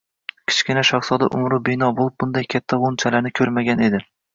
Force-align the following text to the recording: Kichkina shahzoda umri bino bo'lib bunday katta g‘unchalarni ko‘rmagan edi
Kichkina 0.51 0.83
shahzoda 0.89 1.29
umri 1.41 1.61
bino 1.71 1.93
bo'lib 2.03 2.19
bunday 2.25 2.51
katta 2.57 2.85
g‘unchalarni 2.89 3.39
ko‘rmagan 3.41 3.91
edi 3.93 4.07